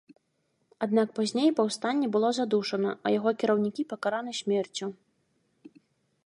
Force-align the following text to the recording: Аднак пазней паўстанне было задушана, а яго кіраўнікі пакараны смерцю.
Аднак 0.85 1.11
пазней 1.19 1.49
паўстанне 1.59 2.07
было 2.15 2.29
задушана, 2.39 2.91
а 3.05 3.13
яго 3.17 3.29
кіраўнікі 3.45 3.87
пакараны 3.93 4.31
смерцю. 4.41 4.85